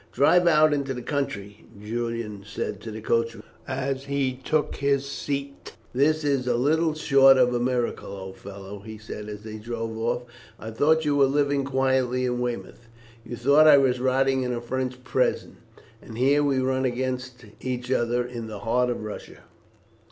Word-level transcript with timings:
"Drive 0.11 0.47
out 0.47 0.73
into 0.73 0.95
the 0.95 1.01
country," 1.03 1.67
Julian 1.79 2.41
said 2.43 2.81
to 2.81 2.89
the 2.89 3.01
coachman 3.01 3.43
as 3.67 4.05
he 4.05 4.33
took 4.33 4.77
his 4.77 5.05
seat. 5.07 5.73
"This 5.93 6.23
is 6.23 6.47
little 6.47 6.95
short 6.95 7.37
of 7.37 7.53
a 7.53 7.59
miracle, 7.59 8.11
old 8.11 8.37
fellow," 8.37 8.79
he 8.79 8.97
said, 8.97 9.29
as 9.29 9.43
they 9.43 9.57
drove 9.59 9.95
off. 9.95 10.23
"I 10.57 10.71
thought 10.71 11.05
you 11.05 11.15
were 11.15 11.25
living 11.27 11.63
quietly 11.65 12.25
at 12.25 12.33
Weymouth; 12.35 12.87
you 13.23 13.35
thought 13.37 13.67
I 13.67 13.77
was 13.77 13.99
rotting 13.99 14.41
in 14.41 14.51
a 14.53 14.59
French 14.59 15.03
prison, 15.03 15.57
and 16.01 16.17
here 16.17 16.41
we 16.43 16.57
run 16.57 16.83
against 16.85 17.45
each 17.59 17.91
other 17.91 18.25
in 18.25 18.47
the 18.47 18.61
heart 18.61 18.89
of 18.89 19.03
Russia." 19.03 19.41